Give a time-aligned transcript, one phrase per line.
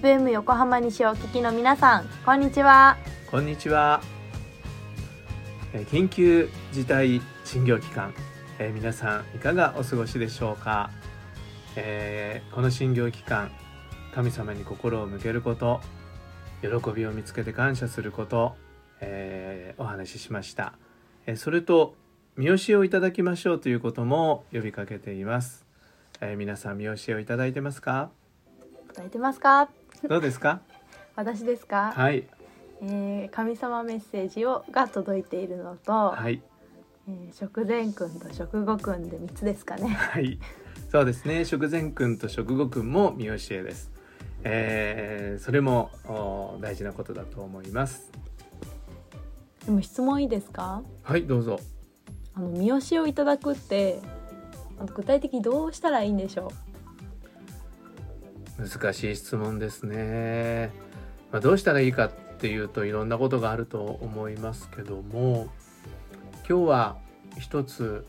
[0.00, 2.96] FM 横浜西をお聞きの皆さんこんにちは。
[3.30, 4.00] こんにちは。
[5.74, 8.14] えー緊急事態診療期間、
[8.58, 10.90] えー皆さんいかがお過ごしでしょうか、
[11.76, 13.50] えーこの診療期間
[14.14, 15.80] 神様に心を向けること
[16.62, 18.54] 喜びを見つけて感謝すること、
[19.00, 20.72] えーお話ししました、
[21.26, 21.94] えーそれと
[22.36, 25.66] 見教えをいただきましょうということも呼びかけています、
[26.22, 28.08] えー皆さん見教えをいただいてますか？
[28.94, 29.68] 答えてますか？
[30.08, 30.60] どうですか？
[31.16, 32.26] 私ですか、はい
[32.82, 36.42] えー神様メッセージをが届いているのと、はい
[37.08, 40.38] えー食前くんと食後くんで三つですかね はい、
[40.90, 41.44] そうですね。
[41.44, 43.90] 食前くんと食後くんも見教えです。
[44.44, 48.10] えーそれもお大事なことだと思います。
[49.66, 50.82] でも質問いいですか？
[51.04, 51.58] はい、どうぞ。
[52.34, 54.00] あの見教えをいただくって
[54.94, 56.50] 具体的にどうしたらいいんでしょ
[58.58, 60.70] 難しい質問ですね。
[61.30, 65.48] まあ、どうしたらいいかっていうといろんなことがあると思いますけども、
[66.48, 66.96] 今日は
[67.38, 68.04] 一つ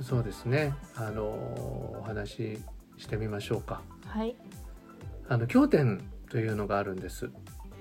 [0.00, 0.74] そうですね。
[0.94, 2.58] あのお話し
[2.98, 3.82] してみましょうか。
[4.06, 4.36] うはい
[5.28, 7.30] あの経典というのがあるんです。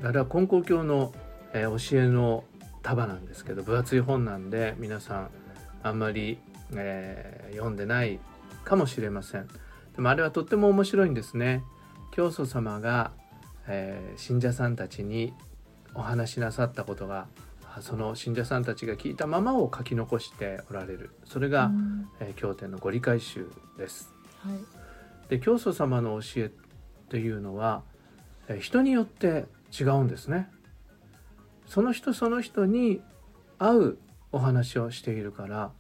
[0.04, 1.14] あれは金光教の、
[1.54, 2.44] えー教えの
[2.82, 5.30] 束なんですけど分厚い本なんで皆さん
[5.84, 6.40] あんまり、
[6.74, 8.20] えー読んでない
[8.64, 9.48] かもしれません。
[9.96, 11.64] でもあれはとっても面白いんですね。
[12.12, 13.12] 教祖様が、
[13.68, 15.34] えー信者さんたちに
[15.96, 17.28] お話しなさったことが
[17.80, 24.14] その信者さんたちが聞いたままを書き残しておられるそれが、うんえー経典のご理解集です。
[24.44, 24.54] はい
[25.30, 26.50] で教祖様の教えっ
[27.08, 27.84] ていうのは
[28.48, 29.46] えー人によって
[29.80, 30.50] 違うんですね。
[31.68, 33.02] その人その人に
[33.58, 33.98] 合う
[34.34, 35.72] お話をしているから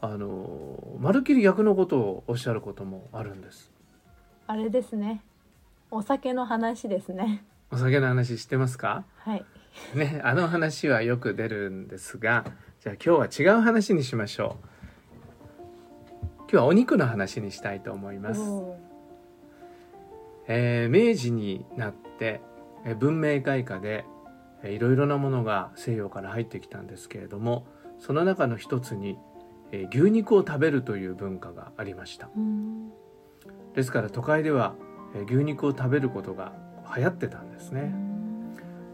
[0.00, 3.70] あのまるっきり逆のことをおっしゃることもあるんです。
[4.46, 5.22] あれですね
[5.90, 7.44] お酒の話ですね。
[7.70, 9.04] お酒の話してますか？
[9.16, 9.44] はい。
[9.94, 12.44] ねあの話はよく出るんですが
[12.82, 14.66] じゃあ今日は違う話にしましょう。
[16.40, 18.40] 今日はお肉の話にしたいと思います。
[18.40, 18.76] おー。
[20.48, 22.40] えー明治になって
[22.84, 24.04] えー文明開化で
[24.62, 27.66] えーいろいろなものが西洋から入ってきたんですけれども
[27.98, 29.18] その中の一つに、
[29.72, 32.28] えー牛肉を食べるという文化がありました。
[32.36, 32.90] うん。
[33.74, 34.87] ですから都会では、えー
[35.26, 36.52] 牛肉を食べることが
[36.96, 37.94] 流行ってたんですね。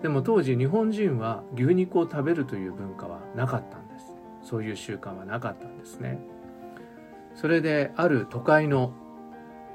[0.03, 4.07] でも当時日本人は牛肉を食べるという文化はなかったんです。
[4.43, 6.19] そういう習慣はなかったんですね。
[7.35, 8.93] それである都会の、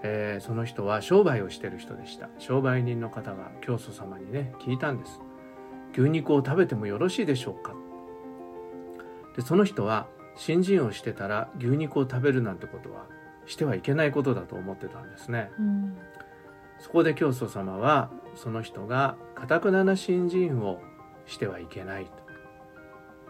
[0.03, 2.29] えーその人は商売をしてる人でした。
[2.37, 5.19] 商売人の方が教祖様にね聞いたんです。
[5.93, 7.73] 牛肉を食べてもよろしいでしょうか。
[9.35, 13.05] でその人は新人をしてたら牛肉を食べるなんてことは
[13.45, 15.49] してはいけないことだと思ってたんですね。
[15.59, 15.97] うん
[16.79, 20.81] そこで教祖様はその人がかたくなな信心を
[21.25, 22.11] してはいけないと。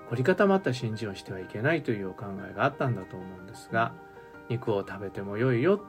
[0.09, 3.93] 凝り固まった信心をしてはいけないというお考えがあったんだと思うんですが
[4.49, 5.79] 肉を食べてもよいよ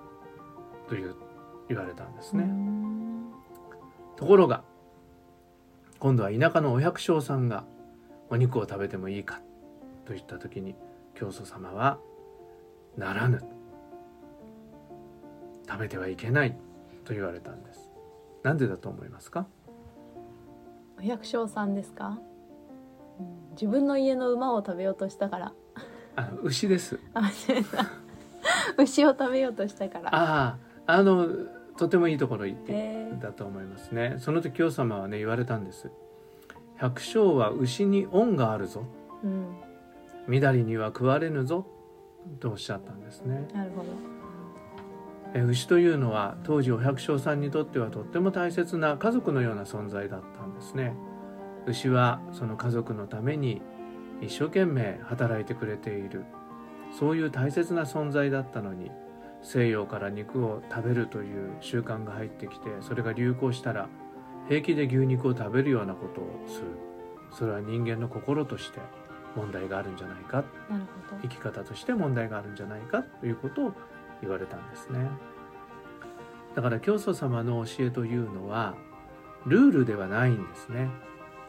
[0.89, 1.15] という
[1.69, 3.31] 言われたんですね、うん。
[4.17, 4.63] ところが
[5.99, 7.65] 今度は田舎のお百姓さんが
[8.29, 9.41] お肉を食べてもいいか
[10.05, 10.75] と言った時に
[11.15, 11.99] 教祖様は
[12.97, 13.43] ならぬ。
[15.67, 16.57] 食べてはいけない
[17.11, 17.91] と言われたんです。
[18.45, 19.47] なんでだと思いますか？
[20.97, 22.21] お百姓さんですか、
[23.19, 25.53] うん自分の家の馬を食べようとしたから。
[26.15, 27.01] あの牛です。
[27.13, 27.29] あ
[28.79, 30.09] 牛を食べようとしたから。
[30.13, 30.57] あ
[30.87, 31.27] ああの
[31.77, 34.15] とてもいいところ行ってだと思いますね。
[34.19, 35.91] その時教祖様はね言われたんです。
[36.77, 38.85] 百姓は牛に恩があるぞ。
[39.25, 39.57] うん。
[40.29, 41.67] みだりには食われぬぞ。
[42.39, 43.49] とおっしゃったんですね。
[43.53, 43.89] なるほど。
[43.91, 44.20] え
[45.35, 50.95] 牛というのは当時お百姓さんにとってはとっても大切な家族のような存在だったんですね。
[51.67, 53.63] 牛はその家族のために
[54.21, 56.25] 一生懸命働いてくれている。
[56.99, 58.91] そういう大切な存在だったのに
[59.43, 63.89] 西洋から肉を食べるという習慣が入ってきてそれが流行したら
[64.49, 66.67] 平気で牛肉を食べるようなことをする。
[67.33, 68.81] それは人間の心として
[69.37, 70.43] 問題があるんじゃないか。
[71.23, 73.73] 生き方として問題があるんじゃないかということを
[74.23, 75.09] 言われたんですね。
[76.55, 78.75] だから教祖様の教えというのは
[79.47, 80.91] ルールではないんですね。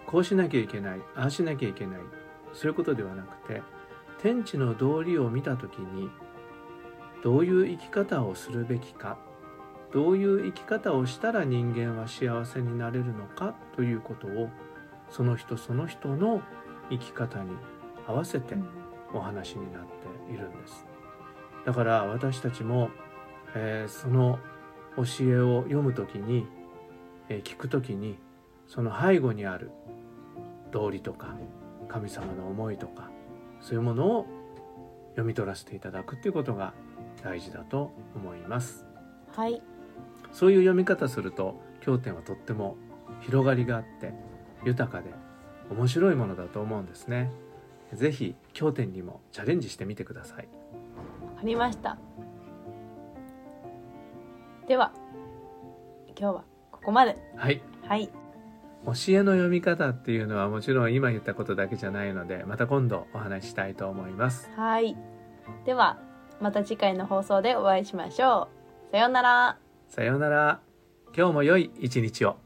[0.06, 2.02] こうしなきゃいけないああしなきゃいけない
[2.54, 3.62] そういうことではなくて
[4.22, 6.10] 天地の道理を見た時に
[7.24, 9.18] どういう生き方をするべきか
[9.94, 14.50] どういう生き方をしたら人間は幸せになれるのかということを
[15.10, 16.42] その人その人の
[16.90, 17.52] 生き方に
[18.08, 18.56] 合わせて
[19.14, 20.91] お話になっているんです。
[21.66, 22.90] だから私たちも、
[23.56, 24.40] えーその
[24.98, 26.46] 教えを読むときに、
[27.30, 28.18] えー聞くときに
[28.68, 29.72] その背後にある
[30.72, 31.36] 道理とか
[31.88, 33.10] 神様の思いとか
[33.60, 34.26] そういうものを
[35.12, 36.74] 読み取らせていただくっていうことが
[37.24, 38.86] 大事だと思います。
[39.36, 39.62] はい。
[40.32, 42.78] そういう読み方すると経典はとっても
[43.20, 44.14] 広がりがあって
[44.64, 45.10] 豊かで
[45.70, 47.32] 面白いものだと思うんですね。
[47.94, 50.48] ぜひ経典にもチャレンジしてみてください
[51.42, 51.98] わかりました。
[54.68, 54.94] では
[56.16, 57.18] 今日はここまで。
[57.36, 57.64] はい。
[57.88, 58.10] はい。
[58.86, 64.52] 教えの読み方っていうのはもちろん今言ったことだけじゃないのでまた今度お話ししたいと思います。
[64.56, 64.96] はい。
[65.66, 65.98] では
[66.40, 68.48] また次回の放送でお会いしましょ
[68.90, 68.92] う。
[68.92, 69.58] さようなら。
[69.90, 70.60] さようなら。
[71.18, 72.38] 今日も良い一日を